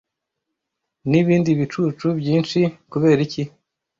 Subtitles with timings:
[1.09, 2.59] nibindi bicucu byinshi.
[2.91, 3.43] Kubera iki?